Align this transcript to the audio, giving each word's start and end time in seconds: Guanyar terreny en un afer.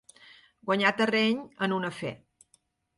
Guanyar 0.69 0.93
terreny 1.03 1.39
en 1.69 1.79
un 1.79 1.89
afer. 1.95 2.17